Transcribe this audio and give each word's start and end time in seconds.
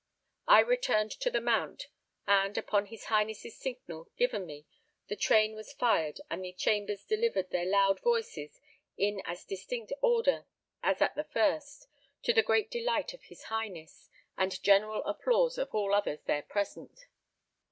I 0.47 0.61
returned 0.61 1.11
to 1.11 1.29
the 1.29 1.39
mount, 1.41 1.85
and, 2.25 2.57
upon 2.57 2.87
his 2.87 3.03
Highness' 3.03 3.55
signal 3.55 4.09
given 4.17 4.47
me, 4.47 4.65
the 5.09 5.15
train 5.15 5.53
was 5.53 5.73
fired 5.73 6.19
and 6.27 6.43
the 6.43 6.53
chambers 6.53 7.03
delivered 7.05 7.51
their 7.51 7.67
loud 7.67 7.99
voices 7.99 8.59
in 8.97 9.21
as 9.25 9.45
distinct 9.45 9.93
order 10.01 10.47
as 10.81 11.03
at 11.03 11.13
the 11.13 11.23
first, 11.25 11.87
to 12.23 12.33
the 12.33 12.41
great 12.41 12.71
delight 12.71 13.13
of 13.13 13.25
his 13.25 13.43
Highness, 13.43 14.09
and 14.35 14.63
general 14.63 15.03
applause 15.03 15.59
of 15.59 15.69
all 15.75 15.93
others 15.93 16.23
there 16.23 16.41
present. 16.41 17.01